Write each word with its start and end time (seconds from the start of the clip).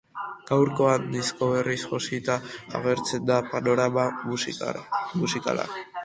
Gaurkoan, 0.51 1.03
disko 1.15 1.49
berriz 1.49 1.75
josita 1.91 2.37
agertzen 2.79 3.27
da 3.31 3.37
panorama 3.51 4.05
musikala. 5.19 5.67